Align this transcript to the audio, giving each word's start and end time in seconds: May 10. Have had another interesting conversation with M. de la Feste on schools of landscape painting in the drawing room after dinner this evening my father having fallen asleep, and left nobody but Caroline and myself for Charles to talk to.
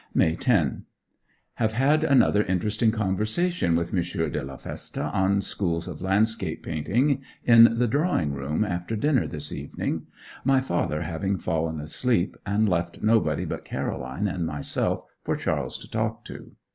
May 0.15 0.35
10. 0.35 0.85
Have 1.57 1.73
had 1.73 2.03
another 2.03 2.41
interesting 2.41 2.89
conversation 2.89 3.75
with 3.75 3.93
M. 3.93 4.01
de 4.31 4.43
la 4.43 4.57
Feste 4.57 4.97
on 4.97 5.41
schools 5.43 5.87
of 5.87 6.01
landscape 6.01 6.63
painting 6.63 7.21
in 7.43 7.77
the 7.77 7.85
drawing 7.87 8.33
room 8.33 8.63
after 8.65 8.95
dinner 8.95 9.27
this 9.27 9.51
evening 9.53 10.07
my 10.43 10.59
father 10.59 11.03
having 11.03 11.37
fallen 11.37 11.79
asleep, 11.79 12.35
and 12.47 12.67
left 12.67 13.03
nobody 13.03 13.45
but 13.45 13.63
Caroline 13.63 14.27
and 14.27 14.47
myself 14.47 15.03
for 15.23 15.35
Charles 15.35 15.77
to 15.77 15.87
talk 15.87 16.25
to. 16.25 16.53